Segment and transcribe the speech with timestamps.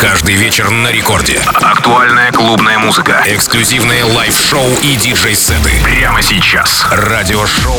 [0.00, 1.40] Каждый вечер на рекорде.
[1.54, 3.20] Актуальная клубная музыка.
[3.26, 5.70] Эксклюзивные live -шоу и диджей-сеты.
[5.82, 6.86] Прямо сейчас.
[6.92, 7.74] Радиошоу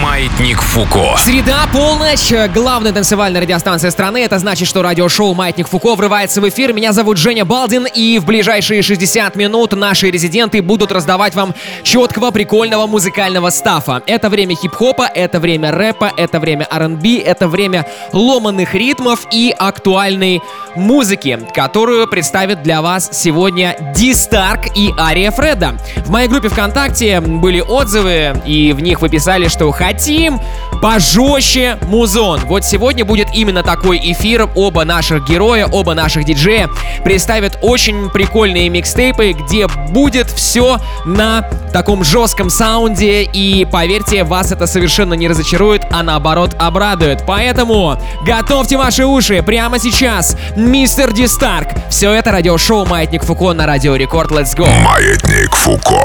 [0.00, 1.16] «Маятник Фуко».
[1.18, 2.32] Среда, полночь.
[2.54, 4.18] Главная танцевальная радиостанция страны.
[4.18, 6.72] Это значит, что радиошоу «Маятник Фуко» врывается в эфир.
[6.72, 7.86] Меня зовут Женя Балдин.
[7.92, 14.00] И в ближайшие 60 минут наши резиденты будут раздавать вам четкого, прикольного музыкального stuff а.
[14.06, 20.40] Это время хип-хопа, это время рэпа, это время R&B, это время ломаных ритмов и актуальной
[20.76, 25.78] музыки, которую представят для вас сегодня Ди Старк и Ария Фреда.
[26.04, 30.38] В моей группе ВКонтакте были отзывы, и в них вы писали, что хотим
[30.82, 32.40] пожестче музон.
[32.44, 34.46] Вот сегодня будет именно такой эфир.
[34.54, 36.68] Оба наших героя, оба наших диджея
[37.02, 43.22] представят очень прикольные микстейпы, где будет все на таком жестком саунде.
[43.22, 47.24] И поверьте, вас это совершенно не разочарует, а наоборот обрадует.
[47.26, 50.36] Поэтому готовьте ваши уши прямо сейчас.
[50.56, 51.68] Мистер Ди Старк.
[51.88, 54.32] Все это радиошоу «Маятник Фуко» на Радио Рекорд.
[54.32, 54.66] Let's go.
[54.82, 56.02] Маятник Фуко.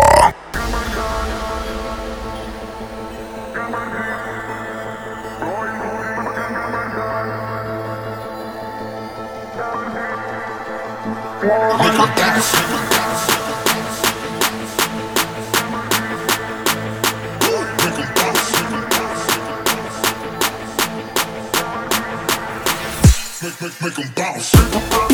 [23.81, 25.08] make them bounce.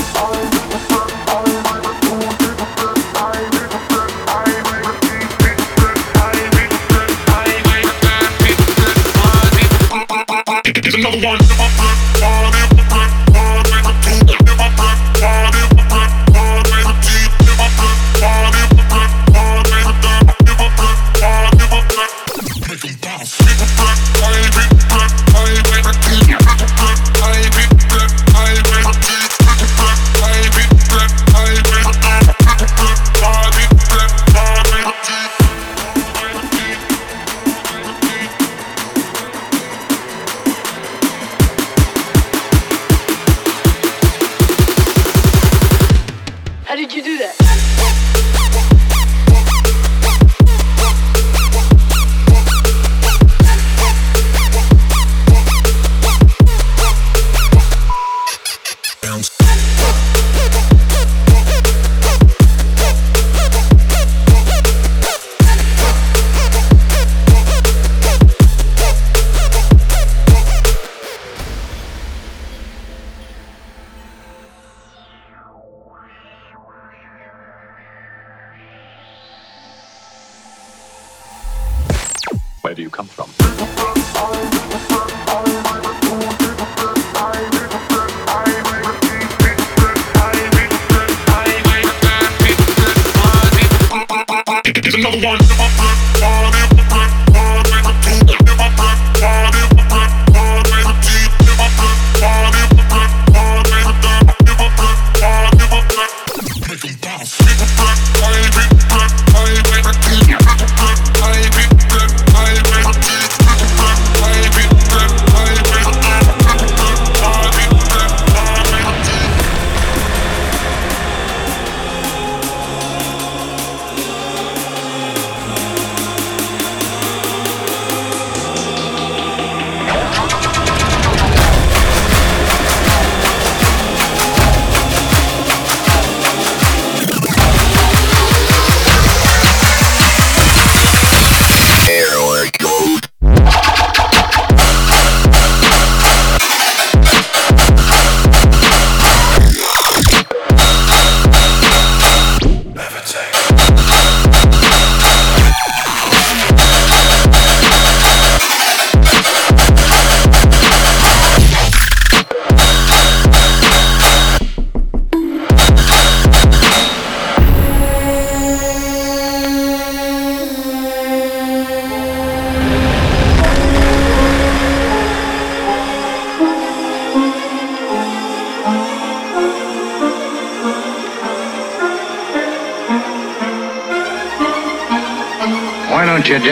[10.85, 11.94] Here's another one.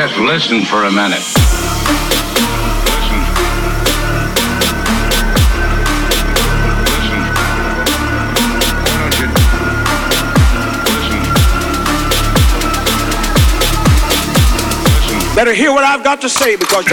[0.07, 1.23] Just listen for a minute?
[1.23, 3.21] Listen.
[6.91, 7.21] Listen.
[8.83, 9.27] Why don't you
[10.91, 11.21] listen?
[15.07, 15.35] Listen.
[15.35, 16.85] Better hear what I've got to say because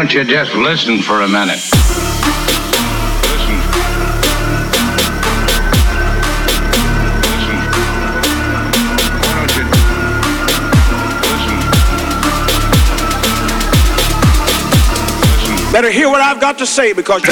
[0.00, 1.60] don't you just listen for a minute?
[1.60, 1.78] Listen.
[7.28, 7.60] Listen.
[9.20, 9.64] Why don't you
[15.60, 15.68] listen?
[15.70, 17.22] Better hear what I've got to say because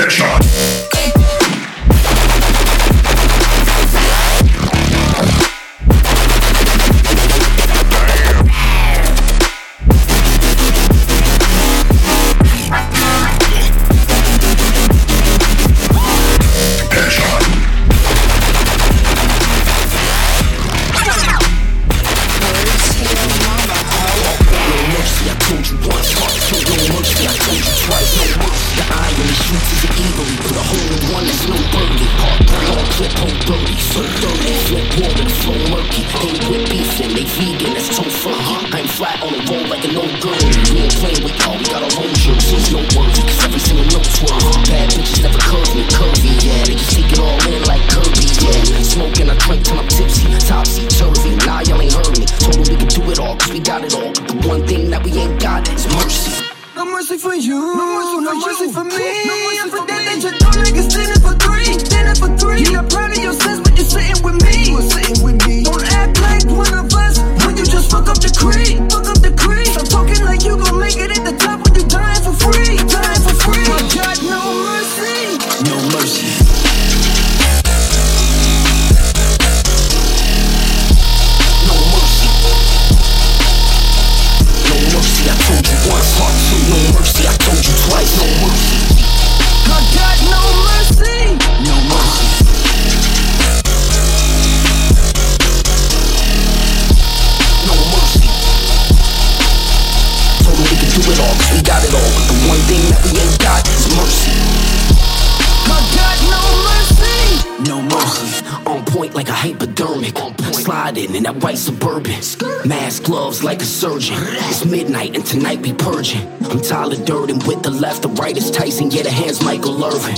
[111.29, 112.21] that white suburban.
[112.67, 114.17] Mask gloves like a surgeon.
[114.49, 116.38] It's midnight and tonight we purging.
[116.51, 118.91] I'm Tyler Durden with the left, the right is Tyson.
[118.91, 120.17] Yeah, the hands Michael Irvin.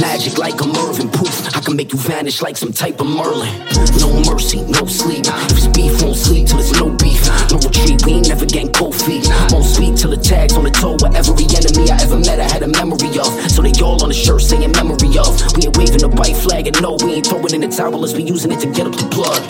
[0.00, 1.10] Magic like a Mervin.
[1.10, 3.50] Poof, I can make you vanish like some type of Merlin.
[3.98, 5.26] No mercy, no sleep.
[5.26, 7.26] If it's beef, won't sleep till it's no beef.
[7.50, 9.26] No retreat, we ain't never getting cold feet.
[9.50, 10.94] Won't speak till the tags on the toe.
[11.02, 13.34] Where every enemy I ever met, I had a memory of.
[13.50, 15.34] So they all on the shirt saying memory of.
[15.58, 17.98] We ain't waving a white flag and no, we ain't throwing in the towel.
[17.98, 19.42] Let's be using it to get up the blood.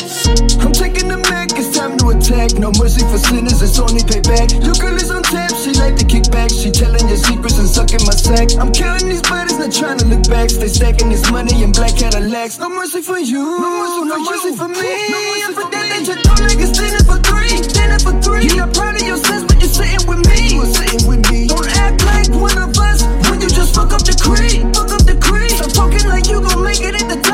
[0.64, 2.56] I'm taking the Mac, it's time to attack.
[2.56, 4.56] No mercy for sinners, it's only payback.
[4.64, 6.51] Your girl is on tap, she like to kick back.
[6.51, 8.55] She telling your secrets and sucking my sack.
[8.61, 10.51] I'm counting these bodies, not trying to look back.
[10.51, 12.59] Stay stacking this money in black Cadillacs.
[12.59, 14.93] No mercy for you, no mercy, no mercy for me.
[15.09, 18.45] No mercy for that that you don't niggas standing for three, standing for three.
[18.45, 20.61] You're not proud of your sins, but you're sitting with me.
[20.61, 21.49] You're sitting with me.
[21.49, 23.00] Don't act like one of us
[23.33, 25.50] when you just fuck up the creed, fuck up the creed.
[25.50, 27.32] Stop talking like you gon' make it at the top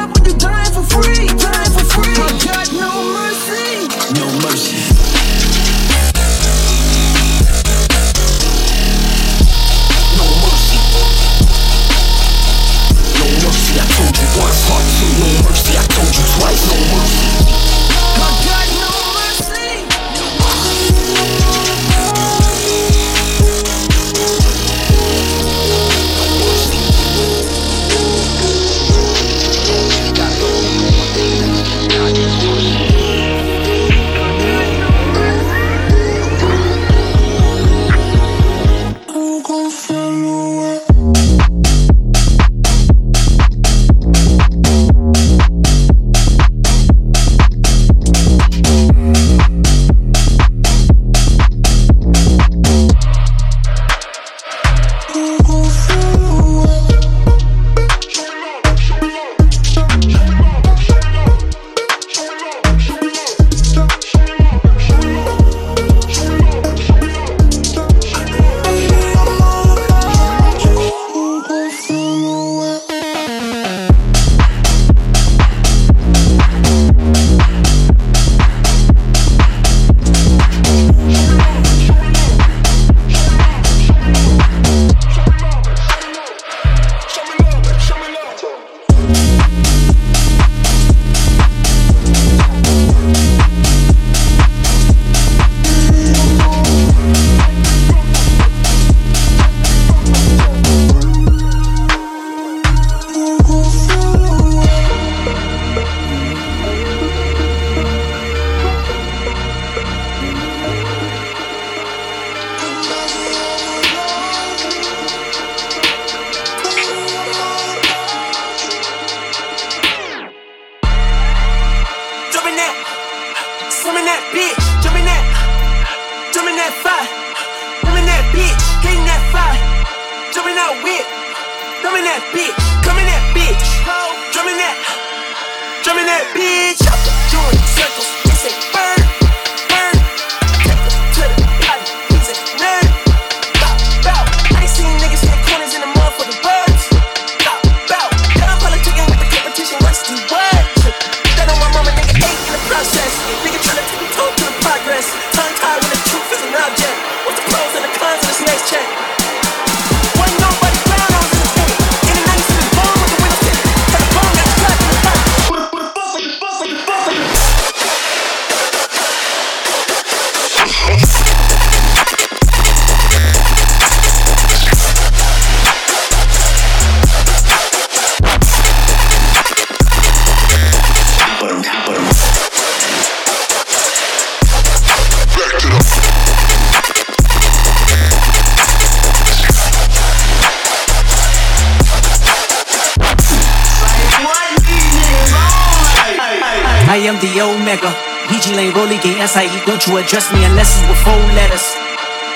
[199.18, 199.66] Rolly Gang SIE.
[199.66, 201.74] Don't you address me unless it's with four letters.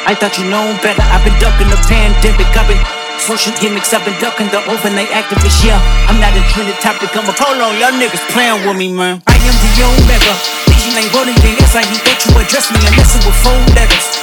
[0.05, 1.03] I thought you known better.
[1.15, 2.51] I've been ducking the pandemic.
[2.59, 2.83] I've been
[3.19, 3.95] social gimmicks.
[3.95, 5.63] I've been ducking the overnight activists.
[5.63, 5.79] Yeah,
[6.11, 7.15] I'm not a trending topic.
[7.15, 9.23] I'm a hold on, y'all niggas playing with me, man.
[9.27, 10.35] I am the Omega.
[10.67, 11.87] PG Lane Rolly Gang SIE.
[12.03, 14.22] Don't you address me unless it's with four letters.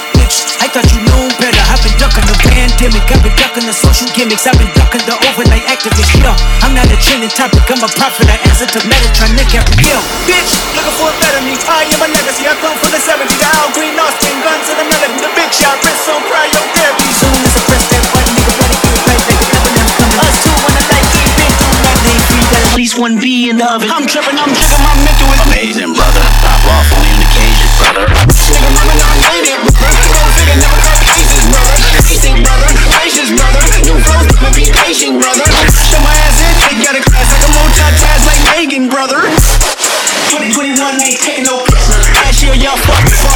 [0.70, 1.58] Thought you known better.
[1.66, 3.02] I've been ducking the pandemic.
[3.10, 4.46] I've been ducking the social gimmicks.
[4.46, 6.14] I've been ducking the overnight activists.
[6.14, 6.30] Yeah,
[6.62, 7.66] I'm not a trending topic.
[7.66, 8.30] I'm a prophet.
[8.30, 9.66] I answer to Metatron Nick year.
[10.30, 11.58] Bitch, looking for a better me.
[11.66, 12.46] I am a legacy.
[12.46, 13.34] I come from the 70s.
[13.34, 15.18] The Al Green Austin guns and the melody.
[15.18, 17.06] The big shot, wrist on cryotherapy.
[17.18, 19.42] Soon as I press that button, nigga, bloody get right back.
[19.50, 20.22] Eminem coming.
[20.22, 22.14] Us two on the light, ain't been through nothing.
[22.14, 23.90] They free, got at least one B in the oven.
[23.90, 26.22] I'm tripping, I'm tripping, my mental is Amazing, brother.
[26.46, 28.06] Pop off on the occasion, brother.
[28.06, 29.69] Nigga, mama, not
[34.54, 35.44] be patient, brother.
[35.70, 39.20] Show my ass in, they got a class like a multitask like Megan, brother.
[40.30, 42.06] 2021 ain't taking no prisoners.
[42.22, 43.34] Last year, y'all fucked for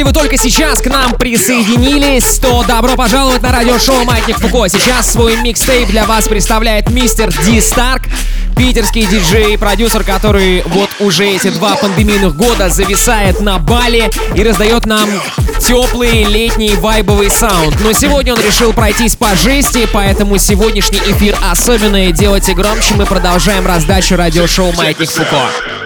[0.00, 4.66] если вы только сейчас к нам присоединились, то добро пожаловать на радиошоу «Маятник Фуко».
[4.66, 8.04] Сейчас свой микстейп для вас представляет мистер Ди Старк,
[8.56, 14.86] питерский диджей, продюсер, который вот уже эти два пандемийных года зависает на Бали и раздает
[14.86, 15.06] нам
[15.58, 17.76] теплый летний вайбовый саунд.
[17.84, 22.10] Но сегодня он решил пройтись по жести, поэтому сегодняшний эфир особенный.
[22.12, 25.79] Делайте громче, мы продолжаем раздачу радиошоу «Маятник Фуко».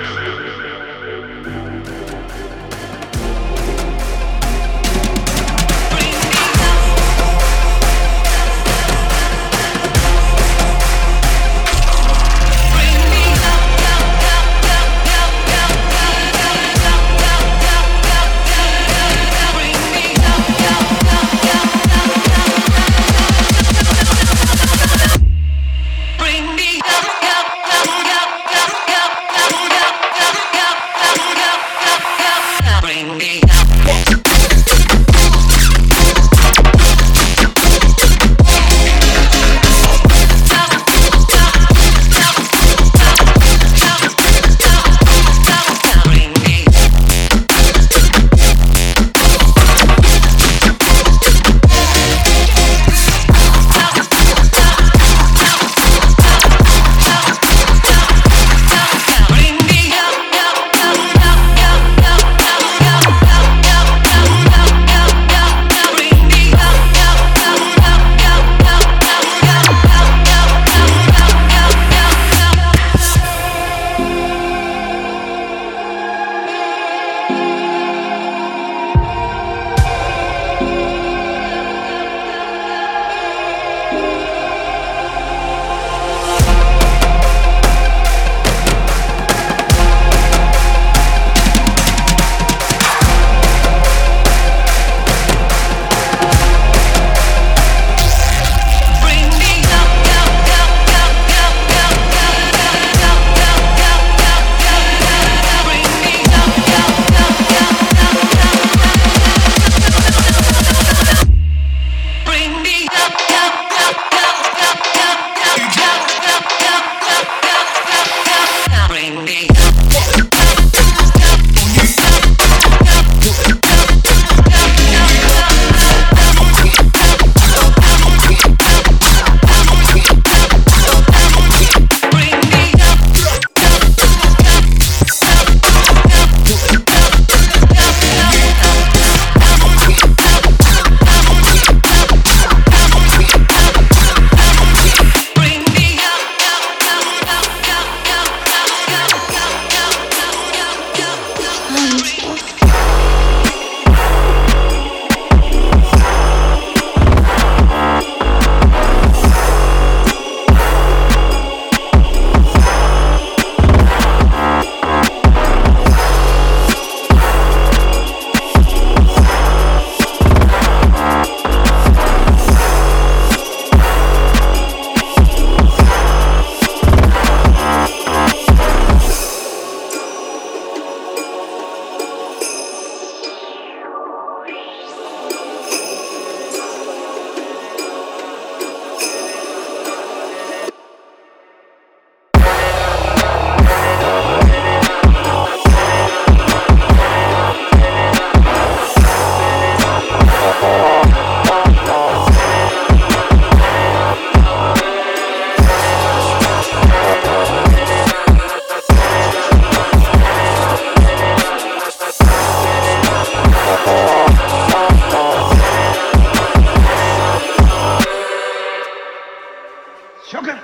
[220.26, 220.54] 諸君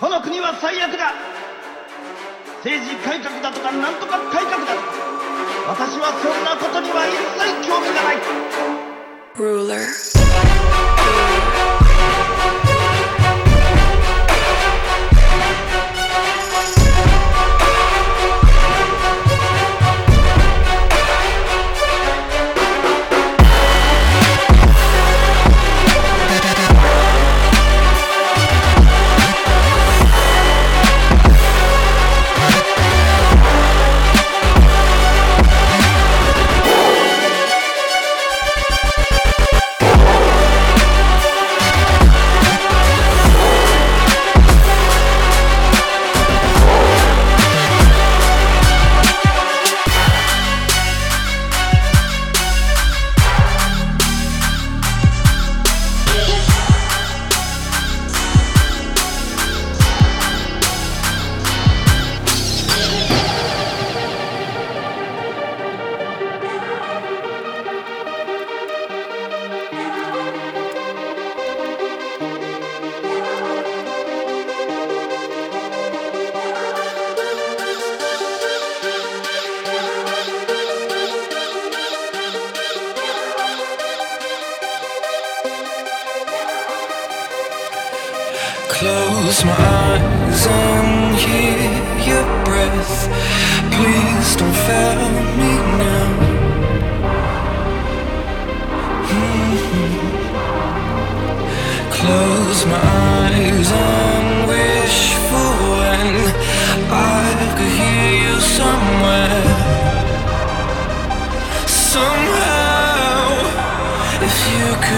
[0.00, 1.12] この国は最悪だ
[2.64, 5.12] 政治改革だとかなんとか改革だとか
[5.68, 8.16] 私はそんなことには一切興味がない
[9.36, 11.01] Ruler.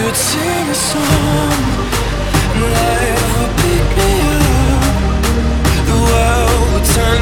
[0.03, 1.61] could sing a song,
[2.73, 4.83] life would pick me up.
[5.89, 7.21] The world would turn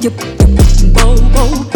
[0.00, 1.75] yep, yep, bo, bo.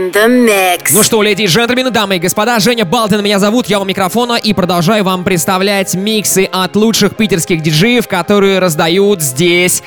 [0.00, 0.92] In the mix.
[0.92, 4.34] Ну что, леди и джентльмены, дамы и господа, Женя Балдин меня зовут, я у микрофона
[4.34, 9.82] и продолжаю вам представлять миксы от лучших питерских диджеев, которые раздают здесь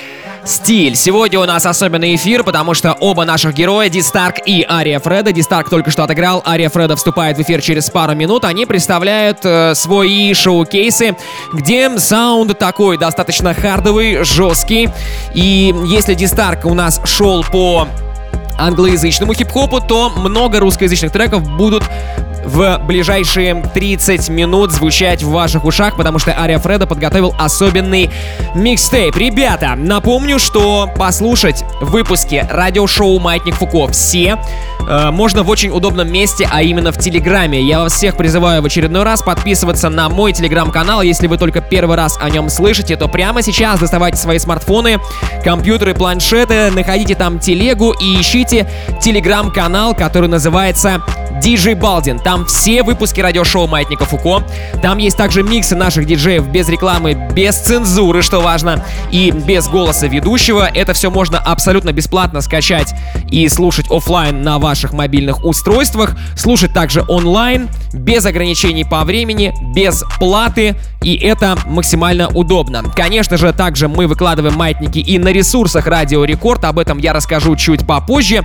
[0.46, 0.96] стиль.
[0.96, 5.32] Сегодня у нас особенный эфир, потому что оба наших героя, Ди Старк и Ария Фреда,
[5.32, 9.40] Ди Старк только что отыграл, Ария Фреда вступает в эфир через пару минут, они представляют
[9.44, 11.16] э, свои шоу-кейсы,
[11.54, 14.90] где саунд такой достаточно хардовый, жесткий,
[15.34, 17.88] и если Ди Старк у нас шел по
[18.58, 21.84] англоязычному хип-хопу, то много русскоязычных треков будут
[22.46, 28.10] в ближайшие 30 минут звучать в ваших ушах, потому что Ария Фреда подготовил особенный
[28.54, 29.16] микстейп.
[29.16, 34.38] Ребята, напомню, что послушать выпуски радиошоу «Маятник Фуко» все
[34.88, 37.62] э, можно в очень удобном месте, а именно в Телеграме.
[37.62, 41.02] Я вас всех призываю в очередной раз подписываться на мой Телеграм-канал.
[41.02, 45.00] Если вы только первый раз о нем слышите, то прямо сейчас доставайте свои смартфоны,
[45.44, 48.43] компьютеры, планшеты, находите там телегу и ищите
[49.02, 51.02] Телеграм-канал, который называется
[51.44, 52.20] DJ Балдин.
[52.20, 54.44] Там все выпуски радиошоу Маятника Фуко.
[54.82, 60.08] Там есть также миксы наших диджеев без рекламы, без цензуры, что важно, и без голоса
[60.08, 60.70] ведущего.
[60.74, 62.94] Это все можно абсолютно бесплатно скачать
[63.30, 66.16] и слушать офлайн на ваших мобильных устройствах.
[66.38, 70.76] Слушать также онлайн, без ограничений по времени, без платы.
[71.02, 72.84] И это максимально удобно.
[72.96, 76.64] Конечно же, также мы выкладываем маятники и на ресурсах Радио Рекорд.
[76.64, 78.44] Об этом я расскажу чуть попозже.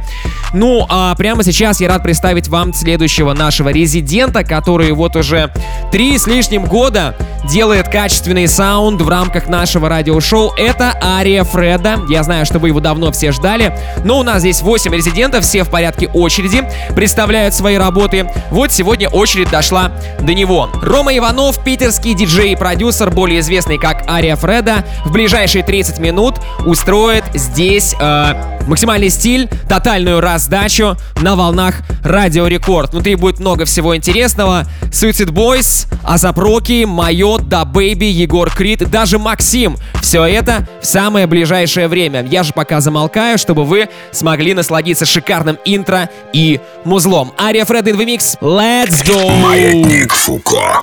[0.52, 5.52] Ну, а прямо сейчас я рад представить вам следующего нашего резидента, который вот уже
[5.92, 10.54] три с лишним года делает качественный саунд в рамках нашего радиошоу.
[10.56, 12.00] Это Ария Фреда.
[12.08, 13.78] Я знаю, что вы его давно все ждали.
[14.04, 18.30] Но у нас здесь 8 резидентов, все в порядке очереди, представляют свои работы.
[18.50, 20.70] Вот сегодня очередь дошла до него.
[20.82, 26.36] Рома Иванов, питерский диджей и продюсер, более известный как Ария Фреда, в ближайшие 30 минут
[26.64, 28.34] устроит здесь э,
[28.66, 32.77] максимальный стиль, тотальную раздачу на волнах Радио Рекорд.
[32.86, 34.66] Внутри будет много всего интересного.
[34.92, 39.76] Suicide Boys, A$AP Rocky, Майот, DaBaby, Егор Крид, даже Максим.
[40.00, 42.24] Все это в самое ближайшее время.
[42.30, 47.32] Я же пока замолкаю, чтобы вы смогли насладиться шикарным интро и музлом.
[47.38, 48.36] Ария Фред in the mix.
[48.40, 49.30] Let's go!
[49.40, 50.80] Маятник Фуко.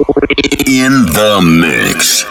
[0.66, 2.26] In the mix.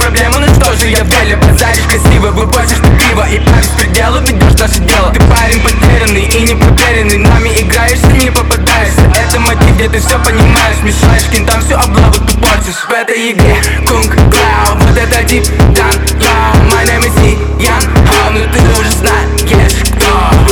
[0.00, 4.20] Проблему, ну что же я в деле Базаришь красиво, вывозишь ты пиво И по беспределу
[4.20, 5.12] ведешь наше дело.
[5.12, 9.02] Ты парень потерянный и непроверенный Нами играешься, не попадаешься.
[9.14, 12.84] Это мотив, где ты все понимаешь Мешаешь кентам всю облаву, ты портишь.
[12.88, 18.32] В этой игре кунг клау Вот это дип дан лау My name is Ян Хау,
[18.32, 19.20] ну ты уже знаешь
[20.00, 20.49] кто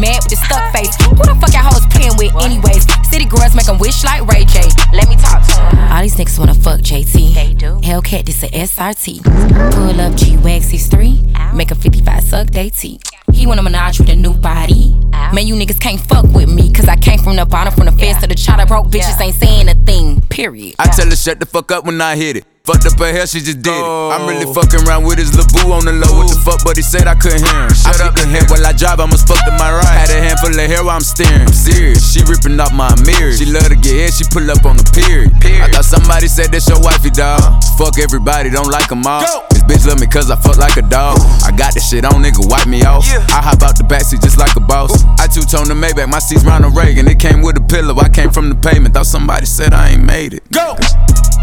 [0.00, 0.96] mad with a stuck face.
[1.04, 2.88] Who the fuck y'all hoes playing with, anyways?
[3.10, 4.64] City girls make 'em wish like Ray J.
[4.92, 5.92] Let me talk to to 'em.
[5.92, 7.34] All these niggas wanna fuck JT.
[7.34, 7.78] They do.
[7.82, 9.20] Hellcat, this a SRT.
[9.76, 11.20] Pull up G Wax 3
[11.54, 13.02] Make a 55 suck they teeth.
[13.32, 14.96] He want a menage with a new body.
[15.32, 17.92] Man, you niggas can't fuck with me, cause I came from the bottom, from the
[17.92, 18.66] fence to the chopper.
[18.66, 20.74] Broke bitches ain't saying a thing, period.
[20.78, 22.44] I tell her shut the fuck up when I hit it.
[22.68, 23.88] Fucked up her hair, she just did it.
[24.12, 24.52] I'm really oh.
[24.52, 26.12] fucking around with his LeBoo on the low.
[26.12, 27.72] What the fuck, but he said I couldn't hear him.
[27.72, 29.96] Shut up and head while I drive, I must fuck to my right.
[29.96, 31.48] Had a handful of hair while I'm steering.
[31.48, 33.32] I'm serious, she ripping off my mirror.
[33.32, 35.32] She love to get hit, she pull up on the period.
[35.40, 37.40] I thought somebody said that's your wifey, dog.
[37.80, 39.24] Fuck everybody, don't like them all.
[39.48, 41.16] This bitch love me cause I fuck like a dog.
[41.48, 43.08] I got this shit on, nigga, wipe me off.
[43.08, 43.24] Yeah.
[43.32, 45.00] I hop out the backseat just like a boss.
[45.16, 47.08] I two tone the Maybach, my seat's Ronald Reagan.
[47.08, 48.92] It came with a pillow, I came from the pavement.
[48.92, 50.44] Thought somebody said I ain't made it.
[50.52, 50.76] Go!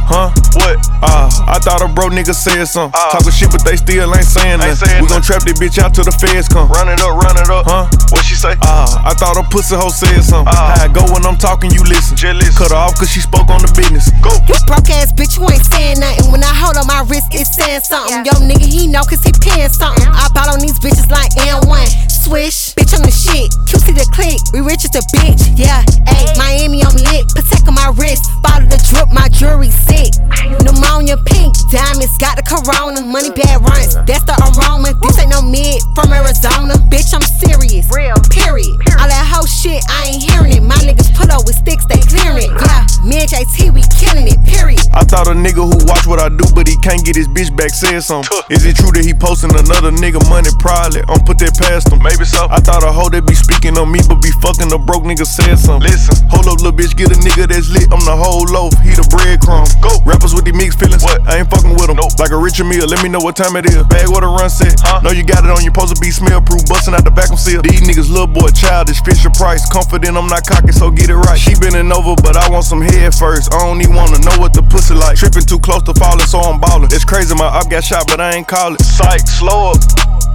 [0.08, 0.32] Huh?
[0.56, 0.80] What?
[1.04, 2.96] Uh, I thought a bro nigga said something.
[3.12, 5.04] Talking shit, but they still ain't saying nothing.
[5.04, 6.72] We gon' trap this bitch out till the feds come.
[6.72, 7.68] Run it up, run it up.
[7.68, 7.92] Huh?
[8.10, 8.56] What she say?
[8.64, 10.48] Uh, I thought a pussy hoe said something.
[10.48, 12.16] How I go when I'm talking, you listen.
[12.58, 14.10] Cut her off cause she spoke on the business.
[14.24, 14.32] Go.
[14.48, 16.32] You broke ass bitch, you ain't saying nothing.
[16.32, 18.26] When I hold on my wrist, it's saying something.
[18.26, 20.08] Yo, nigga, he know cause he paying something.
[20.08, 22.17] I bought on these bitches like N1.
[22.28, 23.48] Swish, bitch, I'm the shit.
[23.72, 25.48] QC the click, we rich as a bitch.
[25.56, 25.80] Yeah,
[26.12, 27.24] ayy, Miami, I'm lit.
[27.32, 28.28] Protect on my wrist.
[28.44, 30.12] Bottle the drip, my jewelry sick.
[30.60, 33.00] Pneumonia pink, diamonds, got the corona.
[33.00, 34.92] Money bad runs, that's the aroma.
[35.00, 36.76] This ain't no mid from Arizona.
[36.92, 37.88] Bitch, I'm serious.
[37.96, 38.20] Real.
[38.28, 38.76] Period.
[39.00, 40.64] All that whole shit, I ain't hearing it.
[40.68, 42.52] My niggas pull up with sticks, they clearing it.
[42.52, 44.36] Yeah, me and JT, we killing it.
[44.44, 44.84] Period.
[44.92, 47.56] I thought a nigga who watch what I do, but he can't get his bitch
[47.56, 48.28] back said something.
[48.52, 50.52] Is it true that he posting another nigga money?
[50.60, 51.08] Probably.
[51.08, 52.04] I'm put that past him.
[52.04, 52.48] Maybe so.
[52.50, 55.26] I thought a hoe that be speaking on me, but be fucking a broke nigga
[55.28, 55.90] said something.
[55.90, 57.92] Listen, hold up, little bitch, get a nigga that's lit.
[57.92, 59.68] I'm the whole loaf, he the breadcrumb.
[59.82, 59.92] Go.
[60.08, 61.04] Rappers with the mixed feelings.
[61.04, 61.22] What?
[61.28, 62.00] I ain't fucking with them.
[62.00, 62.16] Nope.
[62.18, 63.84] Like a Richard Mill, let me know what time it is.
[63.92, 64.80] Bag what a run set.
[64.80, 65.02] Huh?
[65.04, 66.64] Know you got it on, you supposed to be smell proof.
[66.66, 67.62] Busting out the vacuum seal.
[67.62, 69.68] These niggas, little boy, childish, Fisher Price.
[69.70, 71.38] Confident I'm not cocky, so get it right.
[71.38, 73.54] She bending over, but I want some head first.
[73.54, 75.18] I don't even wanna know what the pussy like.
[75.18, 76.90] Tripping too close to falling, so I'm ballin'.
[76.92, 78.82] It's crazy, my up got shot, but I ain't call it.
[78.82, 80.27] Psych, slow up.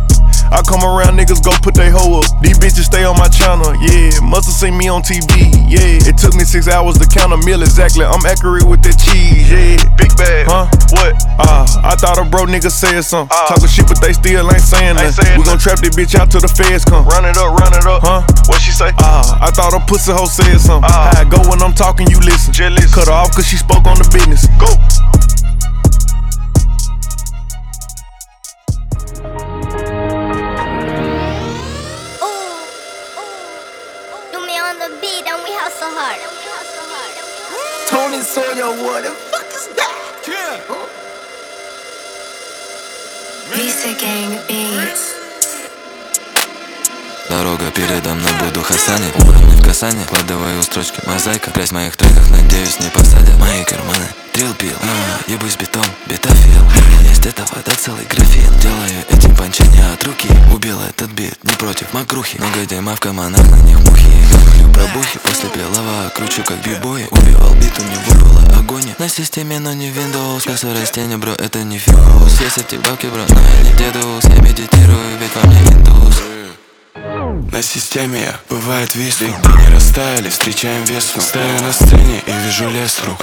[0.53, 2.29] I come around, niggas go put they hoe up.
[2.45, 4.13] These bitches stay on my channel, yeah.
[4.21, 6.05] Musta seen me on TV, yeah.
[6.05, 8.05] It took me six hours to count a meal exactly.
[8.05, 9.81] I'm accurate with the cheese, yeah.
[9.97, 10.69] Big bag, huh?
[10.93, 11.17] What?
[11.41, 13.33] Ah, uh, I thought a bro nigga said something.
[13.33, 15.41] Uh, Talking shit, but they still ain't saying nothing.
[15.41, 17.09] We gon' trap this bitch out till the feds come.
[17.09, 18.21] Run it up, run it up, huh?
[18.45, 18.93] What she say?
[19.01, 20.85] Ah, uh, I thought a pussy hoe said something.
[20.85, 22.53] Uh, I go when I'm talking, you listen.
[22.53, 22.93] Jealous.
[22.93, 24.45] Cut her off cause she spoke on the business.
[24.61, 24.69] Go.
[38.13, 40.23] Tony Sawyer, what the fuck is that?
[40.29, 40.61] Yeah.
[43.57, 45.22] Lisa Gang Beats.
[47.33, 51.01] Дорога передо мной, буду хасанить Убранный в касание, кладываю строчки.
[51.07, 53.39] Мозаика, грязь в моих треках Надеюсь не посадят.
[53.39, 56.63] Мои карманы Трил пил, а, ебусь бетон, бетафил.
[57.09, 58.53] Есть эта вода, целый графин.
[58.61, 60.29] Делаю этим пончание от руки.
[60.53, 64.13] Убил этот бит, не против макрухи Много дерьма в команах, на них мухи.
[64.31, 69.09] Говорю про бухи, после белого Кручу как бибой, убивал бит, у него была агония На
[69.09, 70.45] системе, но не Windows.
[70.45, 74.25] Косо растение, бро, это не фикус Есть эти бабки, бро, но я не дедус.
[74.25, 76.23] Я медитирую, ведь во мне индус
[77.33, 82.69] на системе я, бывает висну Ты не растаяли, встречаем весну Стою на сцене и вижу
[82.71, 83.19] лес рук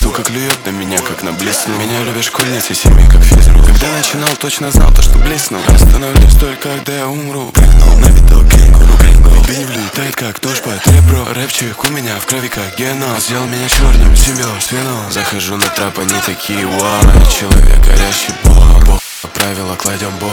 [0.00, 1.74] Тука клюет на меня, как на блесну.
[1.76, 3.64] Меня любят школьницы, семьи, как физрук.
[3.64, 5.58] Когда начинал, точно знал то, что блесну.
[5.66, 7.50] Остановлюсь только, когда я умру.
[7.56, 11.24] На видок, кенгуру, кенгуру Бини влетает, как дождь под ребро.
[11.32, 13.18] Рэпчик у меня в крови, как геном.
[13.18, 17.00] Сделал меня черным, симбиоз, вино Захожу на трап, они такие, вау
[17.30, 19.00] Человек, горящий бог
[19.32, 20.30] Правила кладем бол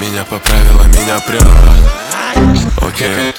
[0.00, 1.42] Меня поправила, меня прет
[2.80, 3.34] Окей.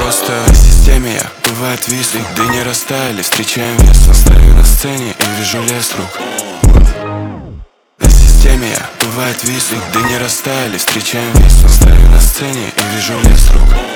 [0.00, 1.30] Просто в системе я.
[1.50, 6.20] Бывает висли, да не растаяли Встречаем весну Стою на сцене и вижу лес рук
[7.98, 9.06] На системе я.
[9.06, 13.91] Бывает висли, да не растаяли Встречаем весну Стою на сцене и вижу лес рук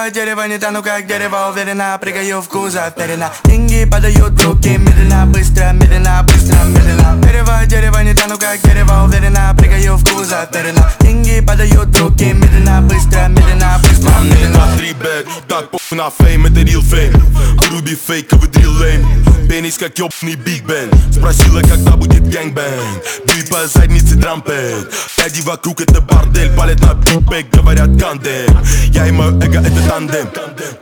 [0.00, 4.78] Дерево, дерево, не тану как дерево Уверенно, прыгаю в кузов, перена Деньги падают в руки
[4.78, 7.20] Медленно, быстро, медленно, быстро, медленно.
[7.22, 12.32] Дерево, дерево, не тану как дерево Уверенно, прыгаю в кузов, перена Деньги падают в руки
[12.32, 14.66] Медленно, быстро, медленно, быстро, медленно.
[15.00, 17.20] бэк, так похуй на фейм, это real fame.
[17.60, 19.48] Выруби фейк, а вы drill lame.
[19.50, 20.90] Пенис, как ёбаный Биг Бен.
[21.12, 23.04] Спросила, когда будет гэнгбэнг.
[23.26, 28.56] Бей по заднице трампет Пяди вокруг это бордель Палят на бигбэк, говорят кандем
[28.92, 30.28] Я и мое эго это тандем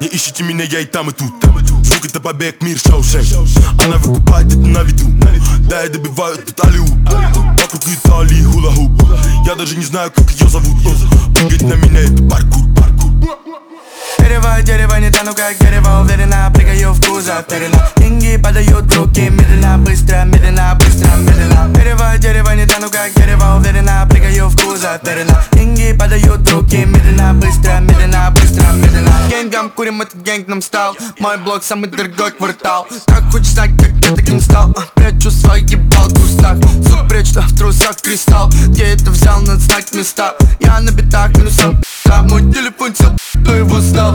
[0.00, 1.32] Не ищите меня, я и там и тут
[1.82, 3.24] Звук это побег, мир Шоушен
[3.84, 5.04] Она выкупает это на виду
[5.68, 9.02] Да, я добиваю этот алиу Вокруг Италии хула-хуп
[9.46, 10.76] Я даже не знаю, как ее зовут
[11.34, 13.67] Прыгать на меня это паркур, паркур
[14.29, 16.03] Дерево, дерево, не тону как дерево.
[16.03, 21.72] Уверенно прыгаю в кузов Перена Деньги падают в руки Медленно, быстро, медленно, быстро, медленно.
[21.72, 23.57] Дерево, дерево, не тону как дерево.
[23.57, 29.14] Уверенно прыгаю в кузов Перена Деньги падают в руки Медленно, быстро, медленно, быстро, медленно.
[29.31, 30.95] Генгам курим, этот генг нам стал.
[31.20, 32.87] Мой блок самый дорогой квартал.
[33.07, 34.76] Так хочешь знать, как я таким стал.
[34.95, 36.59] Прячу свой ебал в кустах
[37.47, 38.49] в трусах кристалл.
[38.68, 40.35] Где это взял, надо знать места?
[40.61, 41.59] Я на битах, минус
[42.09, 42.22] пи***а.
[42.22, 44.14] Мой телефон сел, кто его знал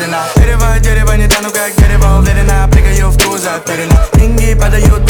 [0.00, 4.86] быстро, медленно Дерево, дерево, не тону как дерево Уверенно прыгаю в кузов Перена Деньги падают
[4.86, 5.09] в руки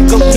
[0.00, 0.27] make them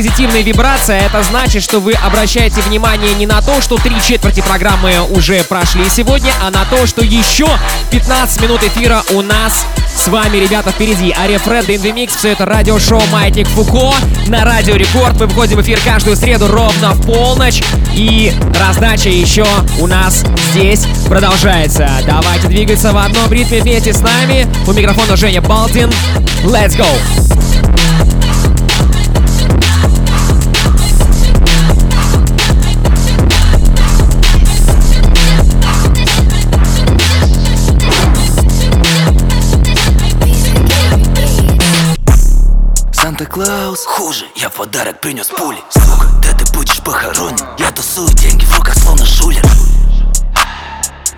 [0.00, 0.94] настроены на позитивные вибрации.
[0.94, 5.42] а Это значит, что вы обращаете внимание не на то, что три четверти программы уже
[5.44, 7.48] прошли сегодня, а на то, что еще
[7.90, 11.12] 15 минут эфира у нас с вами, ребята, впереди.
[11.16, 13.92] Ария Фред, in the mix, все это радиошоу Маятник Фуко
[14.28, 15.18] на Радио Рекорд.
[15.20, 17.62] Мы выходим в эфир каждую среду ровно в полночь.
[17.94, 19.46] И раздача еще
[19.80, 21.90] у нас здесь продолжается.
[22.06, 24.46] Давайте двигаться в одном ритме вместе с нами.
[24.66, 25.90] У микрофона Женя Балдин.
[26.44, 28.19] Let's go!
[43.30, 45.58] Санта-Клаус Хуже, я в подарок принес пули.
[45.70, 47.46] Сука, да ты будешь похоронен.
[47.58, 49.44] Я тусую деньги в руках, словно шулер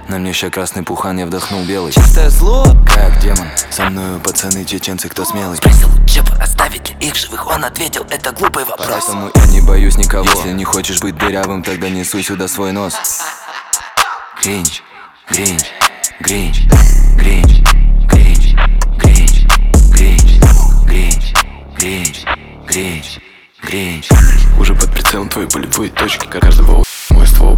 [0.08, 1.90] на мне еще красный пухан, я вдохнул белый.
[1.90, 3.48] Чистое зло, как демон.
[3.70, 5.56] Со мною пацаны чеченцы, кто смелый.
[5.56, 7.46] Спросил у Чепа оставить ли их живых.
[7.46, 8.88] Он ответил, это глупый вопрос.
[8.90, 10.28] Поэтому я не боюсь никого.
[10.28, 12.94] Если не хочешь быть дырявым, тогда несу сюда свой нос.
[14.42, 14.82] Гринч,
[15.30, 15.62] гринч,
[16.20, 17.81] гринч, гринч, гринч,
[21.82, 22.22] гринч,
[22.68, 23.18] гринч,
[23.60, 24.08] гринч,
[24.60, 26.84] Уже под прицелом твоей болевой точки Каждого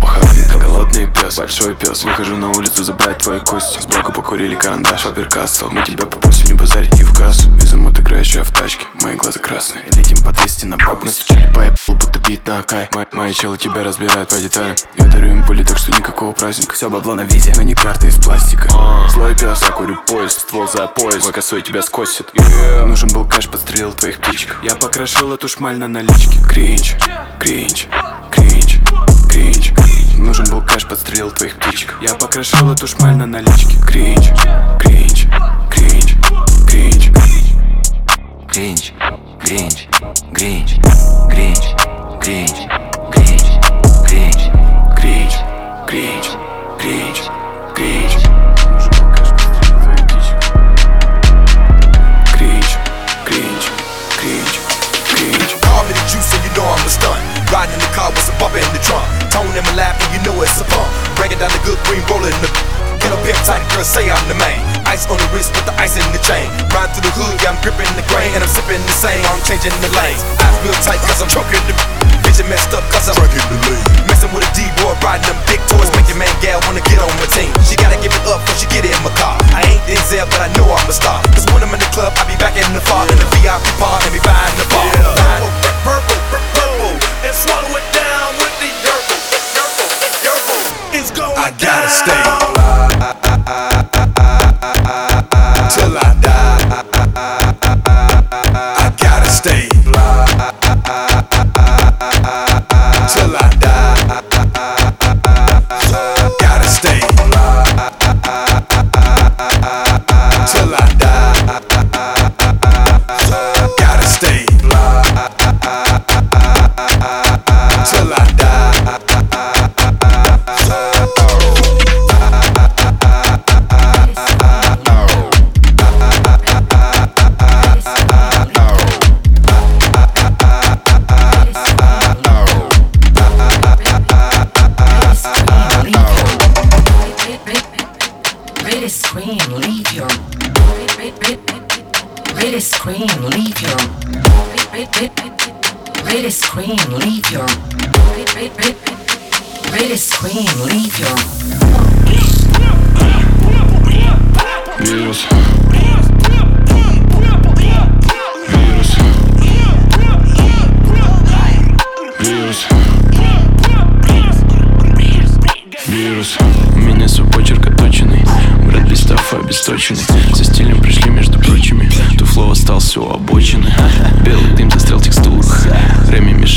[0.05, 0.49] похоронен.
[0.49, 2.05] Как голодный пес, большой пес.
[2.05, 3.81] Выхожу на улицу забрать твои кости.
[3.81, 7.49] Сбоку покурили карандаш, оперкассел Мы тебя попросим не базарить и в кассу.
[7.51, 9.85] Безумот играющая в тачке, мои глаза красные.
[9.97, 13.59] Летим по 200 на бабу Настучали по Apple, будто бит на акай Мои, мои челы
[13.59, 14.77] тебя разбирают по деталям.
[14.97, 16.75] Я дарю им пули, так что никакого праздника.
[16.75, 18.69] Все бабло на визе, но не карты из пластика.
[19.11, 22.31] Злой пес, я курю поезд, ствол за пояс Мой косой тебя скосит.
[22.87, 24.57] Нужен был кэш, подстрелил твоих птичек.
[24.63, 26.39] Я покрошил эту шмаль на наличке.
[26.49, 26.97] Кринч,
[27.39, 27.87] кринч,
[28.31, 28.79] кринч
[29.35, 29.73] кринж
[30.17, 31.97] Нужен был кэш, подстрелил твоих птичек.
[32.01, 33.77] Я покрошил эту шмаль на наличке.
[33.85, 34.29] Кринж,
[34.79, 35.27] кринж,
[35.71, 36.15] кринж,
[36.69, 37.11] кринж
[38.53, 38.93] Гринч,
[39.43, 39.89] гринч,
[40.33, 40.79] гринч,
[41.29, 41.61] гринч,
[42.21, 42.94] гринч,
[63.95, 64.59] say I'm the man
[64.91, 66.51] Ice on the wrist with the ice in the chain.
[66.75, 69.39] Ride through the hood, yeah, I'm gripping the grain And I'm sipping the same, I'm
[69.47, 70.19] changing the lanes.
[70.43, 71.75] Eyes real tight cause I'm choking the
[72.27, 73.87] Vision messed up cause I'm Tracking the lane.
[74.11, 77.11] Messing with a D-boy, riding them big toys Make your man gal wanna get on
[77.23, 77.55] my team.
[77.63, 79.39] She gotta give it up before she get in my car.
[79.55, 81.23] I ain't Denzel, but I know I'm a star.
[81.31, 83.63] Cause when I'm in the club, I be back in the far In the VIP
[83.79, 84.91] bar and be buying the bar.
[84.91, 85.15] Yeah.
[85.87, 89.19] Purple, purple, purple And swallow it down with the yerple
[89.55, 89.91] Yerple,
[90.27, 90.63] yerple
[90.99, 92.54] It's going I gotta stay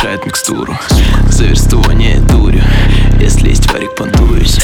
[0.08, 0.80] Мешает микстуру.
[1.28, 2.64] За версту воняет дурью.
[3.20, 4.58] Если есть варик, понтуюсь.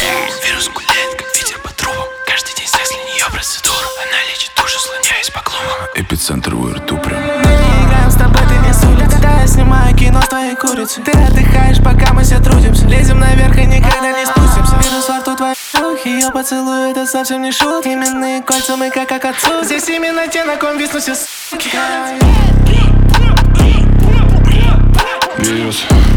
[0.47, 2.05] Вирус гуляет, как ветер по трубам.
[2.25, 3.85] Каждый день секс для нее процедура.
[3.99, 7.19] Она лечит душу, слоняясь по клубам Эпицентр у рту прям.
[7.19, 11.03] Не играем с тобой, ты не с улиц Когда я снимаю кино с твоей курицей.
[11.03, 12.87] Ты отдыхаешь, пока мы все трудимся.
[12.87, 14.77] Лезем наверх и никогда не спустимся.
[14.81, 17.89] Вирус во рту твоих рук Ее поцелуй, это совсем не шутки.
[17.89, 19.65] Именные кольца мы как как отцу.
[19.65, 21.69] Здесь именно те, на ком виснут все суки
[25.45, 26.12] years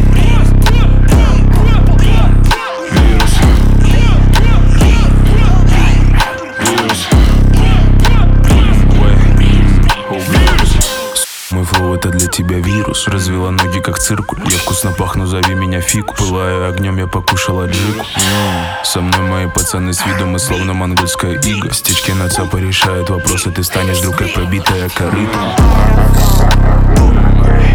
[12.76, 13.08] вирус.
[13.08, 16.14] Развела ноги как циркуль Я вкусно пахну, зови меня фику.
[16.14, 18.04] Пылаю огнем, я покушал аджику
[18.84, 21.72] Со мной мои пацаны с виду Мы словно монгольская ига.
[21.72, 25.38] Стечки на цапа решают вопросы Ты станешь вдруг как пробитая корыта.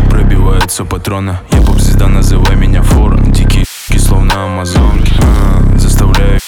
[0.10, 1.40] Пробиваются патроны.
[1.52, 3.66] Я поп-звезда, называй меня форум Дикие
[3.98, 5.14] словно амазонки.
[5.78, 6.40] Заставляю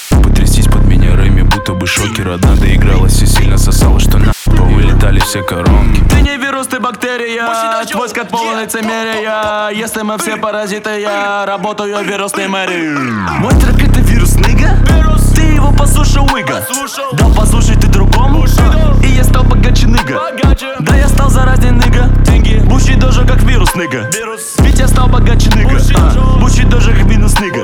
[1.63, 6.03] будто бы шокер Одна доигралась и сильно сосала, что на Повылетали все коронки.
[6.09, 7.47] Ты не вирус, ты бактерия.
[7.89, 9.69] Твой скат полон лицемерия.
[9.69, 12.89] Если мы все паразиты, я работаю вирусной мэрии
[13.39, 14.77] Мой трек это вирус, нига
[15.35, 16.65] Ты его послушал, Уига
[17.13, 18.45] Да послушай ты другому.
[19.03, 20.19] И я стал богаче, нига
[20.79, 22.93] Да я стал заразней, нига Деньги, буши
[23.75, 24.09] ныга
[24.59, 27.62] Ведь я стал богаче ныга а, Бучи дожи как минус ныга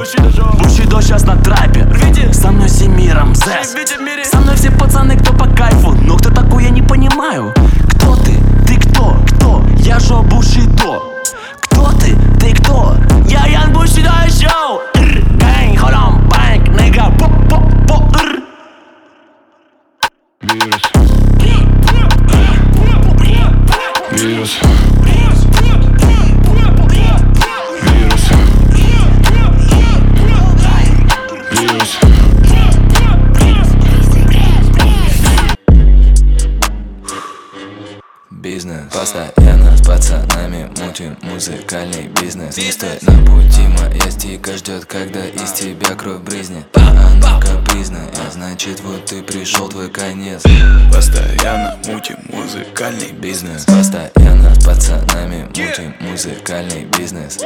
[53.29, 53.63] Бизнес.
[53.65, 57.37] Постоянно с пацанами мутим музыкальный бизнес.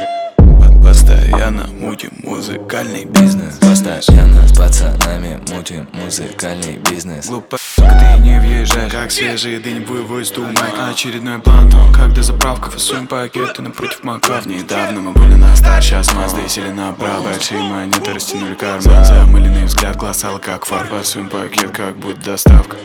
[0.82, 3.58] Постоянно мутим музыкальный бизнес.
[3.58, 7.26] Постоянно с пацанами мутим музыкальный бизнес.
[7.26, 8.90] Глупо, ты не въезжаешь.
[8.90, 10.54] Как свежие дынь вывоз думай
[10.90, 14.46] Очередной плантон, когда заправка Фасуем пакеты напротив маков.
[14.46, 19.04] Недавно мы были на старт, сейчас Мазды сели направо Большие монеты растянули карман.
[19.04, 22.78] Замыленный взгляд, глаз как фар Фасуем пакет, как будто доставка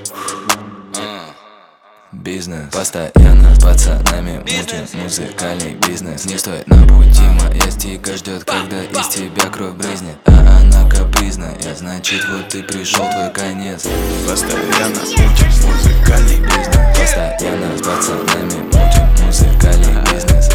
[2.12, 6.26] Бизнес Постоянно с пацанами мутим музыкальный бизнес.
[6.26, 10.18] Не стоит на пути, моя стика ждет, когда из тебя кровь брызнет.
[10.26, 13.88] А она капризная, значит вот ты пришел твой конец.
[14.28, 16.78] Постоянно мутим музыкальный бизнес.
[16.98, 20.50] Постоянно с пацанами мутим музыкальный бизнес.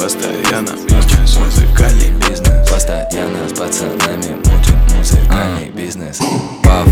[0.00, 2.70] Постоянно мутим музыкальный бизнес.
[2.70, 6.20] Постоянно с пацанами мутим музыкальный бизнес.
[6.62, 6.86] Паф,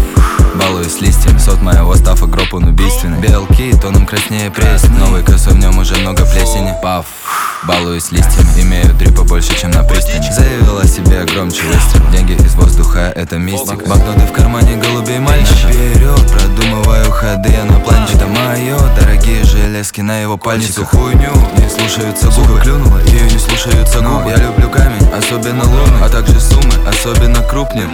[0.54, 3.18] балуюсь листьями Сот моего стафа гроб он убийственный.
[3.20, 6.74] Белки, тоном краснее пресс Новый косой в нем уже много плесени.
[6.82, 7.06] Паф,
[7.66, 10.30] балуюсь листьями Имею дрипа больше, чем на пристани.
[10.30, 12.10] Заявила себе громче выстрел.
[12.10, 13.88] Деньги из воздуха, это мистика.
[13.88, 15.68] Банкноты в кармане, голубей мальчик.
[15.68, 21.68] Вперед, продумываю ходы, я на планче Это мое, дорогие железки на его пальчиках хуйню, не
[21.68, 22.60] слушаются губы.
[22.60, 24.30] Клюнула, ее не слушаются губы.
[24.30, 27.86] Я люблю камень, особенно луны А также суммы, особенно крупные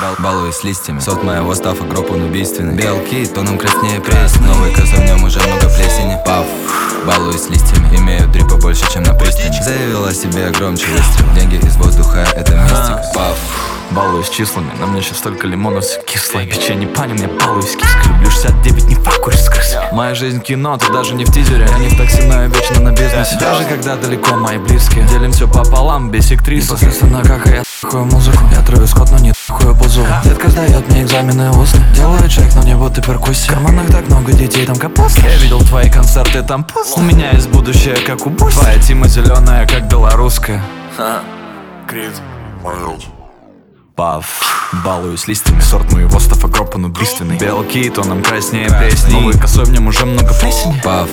[0.00, 1.00] бал балуюсь листьями.
[1.00, 2.74] Сот моего стафа гроб он убийственный.
[2.74, 6.18] Белки, тоном краснее пресс Новый коза в нем уже много плесени.
[6.24, 6.46] Паф,
[7.06, 9.62] балуюсь листьями Имею дрипа больше, чем на пристани.
[9.62, 11.26] Заявила себе громче выстрел.
[11.34, 13.38] Деньги из воздуха, это мистика Паф,
[13.92, 16.88] Балуюсь числами, на мне сейчас только лимонов все кислое Печенье.
[16.88, 21.14] Пани, мне балуюсь киской Люблю 69, не факури с крысой Моя жизнь кино, ты даже
[21.14, 21.66] не в тизере.
[21.70, 23.36] Я не в такси, но я вечно на бизнесе.
[23.40, 25.04] Даже когда далеко мои близкие.
[25.06, 28.38] Делим все пополам, бисектрисы Непосредственно как и я такую музыку.
[28.52, 32.62] Я Трэвис Скотт, но не такую позу Детка сдает мне экзамены устно Делаю чек, но
[32.62, 36.64] не будто перкуссия В карманах так много детей, там капуста Я видел твои концерты, там
[36.64, 37.00] пусто.
[37.00, 38.58] У меня есть будущее, как у Буси.
[38.58, 40.62] Твоя тима зеленая, как белорусская.
[41.88, 42.12] Крит
[43.96, 44.26] Пав,
[44.84, 49.70] балуюсь листьями Сорт моего стафа гроб он убийственный Белки, тоном краснее пресни Новый косой в
[49.70, 51.08] нем уже много плесени Пав,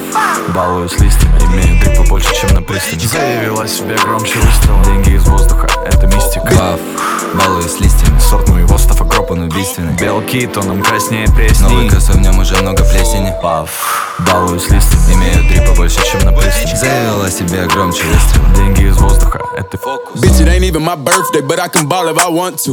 [0.54, 3.00] балуюсь листьями Имею дрипа больше, чем на пристани.
[3.06, 6.46] Заявила себе громче выстрел Деньги из воздуха, это мистика.
[6.48, 6.80] Пав,
[7.34, 12.20] балуюсь листьями Сорт моего стафа гроб он убийственный Белки, тоном краснее пресни Новый косой в
[12.20, 13.34] нем уже много плесени.
[13.42, 13.70] Пав,
[14.30, 16.76] балуюсь листьями Имею дрипа больше, чем на пристани.
[16.76, 21.40] Заявила себе громче выстрел Деньги из воздуха, это фокус Bitch, it ain't even my birthday,
[21.42, 22.73] but I can ball if I want to.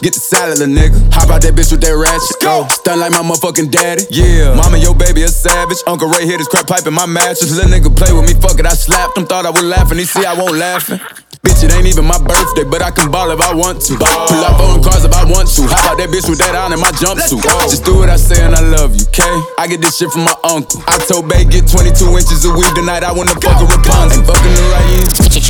[0.00, 0.96] Get the salad, little nigga.
[1.12, 2.40] Hop out that bitch with that ratchet.
[2.40, 2.66] Go.
[2.68, 4.04] Stun like my motherfucking daddy.
[4.10, 4.54] Yeah.
[4.56, 5.76] Mama, your baby a savage.
[5.86, 7.52] Uncle Ray hit his crap pipe in my mattress.
[7.54, 9.26] Little nigga play with me, fuck it, I slapped him.
[9.26, 11.00] Thought I was laughing, he see I won't laughing.
[11.43, 13.97] Bitch, it ain't even my birthday, but I can ball if I want to.
[13.97, 15.61] Pull out foreign cars if I want to.
[15.69, 17.43] Hop out that bitch with that on in my jumpsuit.
[17.69, 19.35] Just do what I say and I love you, okay?
[19.59, 20.81] I get this shit from my uncle.
[20.87, 23.03] I told Bay get 22 inches of weed tonight.
[23.03, 24.19] I wanna fuck a Rapunzel.
[24.19, 24.95] Ain't fucking the right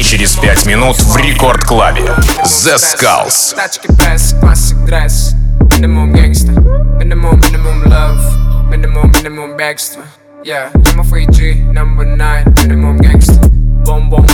[0.03, 2.03] Через пять минут в рекорд-клабе
[2.43, 3.55] The Skulls.
[3.55, 5.33] Тачки пресс, классик дресс
[5.71, 10.03] Минимум гангста, минимум, минимум love Минимум, минимум бегство
[10.43, 13.47] Yeah, I'm a free G, number nine Минимум гангста
[13.86, 14.25] Бом-бом,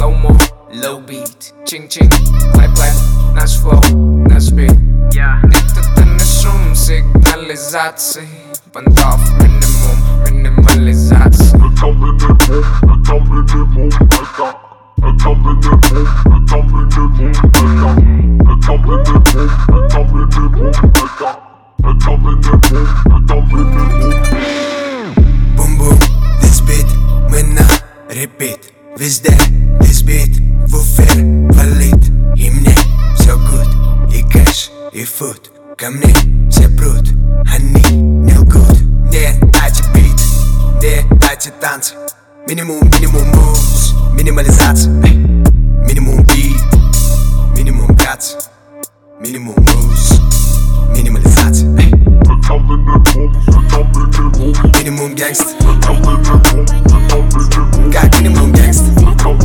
[0.00, 0.32] slow mo,
[0.72, 2.08] low beat, ching ching,
[2.54, 2.96] clap clap,
[3.34, 3.80] nice flow,
[4.32, 4.72] nice beat.
[5.12, 5.42] Yeah.
[5.44, 8.22] Nie to ten szum sygnalizacji,
[8.72, 11.52] bandów minimum, minimalizacji.
[25.56, 25.98] Boom boom,
[26.40, 26.88] this beat,
[27.30, 27.66] me na
[28.08, 28.79] repeat.
[28.97, 29.31] Везде,
[29.79, 31.05] this beat, в уфер
[31.53, 32.75] валит И мне
[33.17, 36.13] все good, и кэш, и фуд Ко мне
[36.49, 37.09] все прут,
[37.51, 38.79] они не лгут
[39.11, 40.19] Не дайте бит,
[40.81, 41.93] не дайте танцы
[42.47, 45.15] Минимум, минимум moves, минимализация эй.
[45.15, 46.55] Минимум бит,
[47.57, 48.37] минимум братцы
[49.19, 51.78] Минимум moves, минимализация
[54.74, 55.54] Minimum gangster.
[57.92, 58.92] Got minimum gangster.
[59.18, 59.38] Come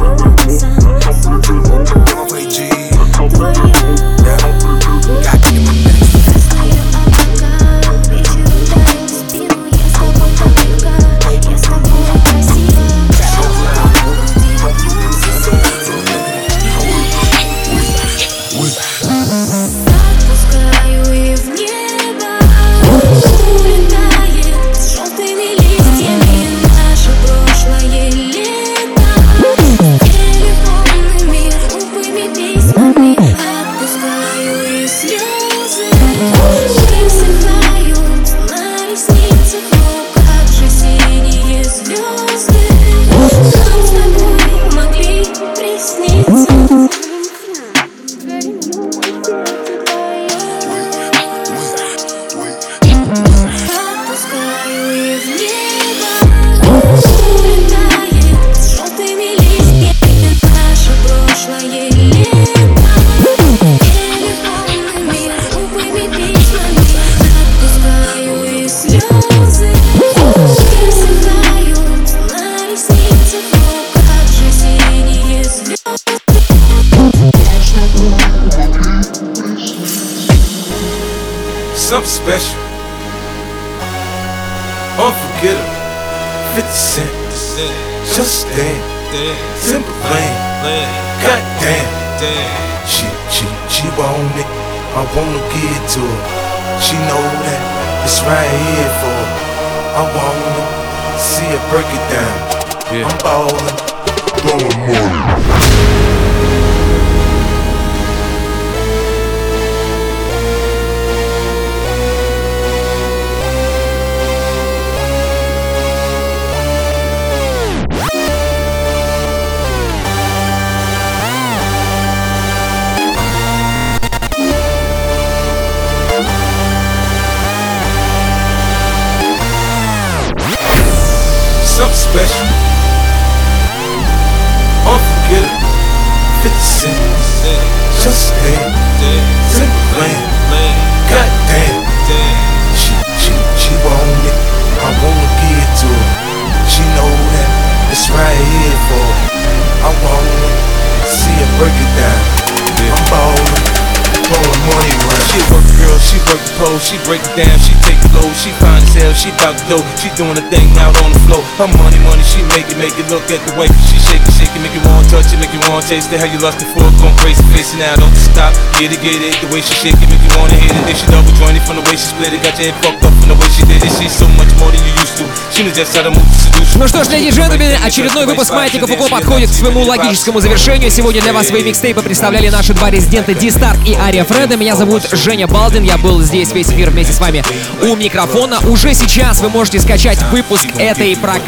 [160.06, 161.25] she doing a thing out on the.
[161.56, 164.34] Her money, money, she make it, make it look at the way she shake it,
[164.36, 166.20] shake it, make you wanna touch it, make you wanna taste it.
[166.20, 169.40] How you lost it for, going crazy, facing out, don't stop, get it, get it.
[169.40, 170.84] The way she shake it, make you wanna hit it.
[170.84, 173.16] Then she double jointed from the way she split it, got your head fucked up
[173.16, 173.88] from the way she did it.
[173.88, 175.24] She's so much more than you used to.
[175.48, 176.76] She knows just how to move to seduce.
[176.76, 180.92] Ну что ж, леди и джентльмены, очередной выпуск Маятника Фуко подходит к своему логическому завершению.
[180.92, 184.58] Сегодня для вас свои микстейпы представляли наши два резидента Ди Старк и Ария Фреда.
[184.58, 187.46] Меня зовут Женя Балдин, я был здесь весь эфир вместе с вами
[187.82, 188.60] у микрофона.
[188.68, 191.45] Уже сейчас вы можете скачать выпуск этой программы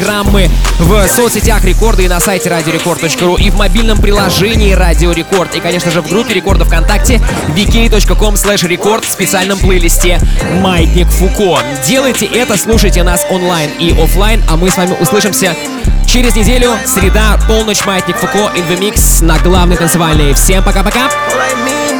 [0.78, 5.54] в соцсетях Рекорда и на сайте радиорекорд.ру и в мобильном приложении Радио Рекорд.
[5.54, 10.20] И, конечно же, в группе Рекорда ВКонтакте vk.com slash рекорд в специальном плейлисте
[10.60, 11.60] Маятник Фуко.
[11.86, 15.54] Делайте это, слушайте нас онлайн и офлайн, а мы с вами услышимся
[16.06, 20.34] через неделю, среда, полночь, Маятник Фуко, in the mix на главной танцевальной.
[20.34, 21.06] Всем пока-пока!
[21.06, 21.97] Like me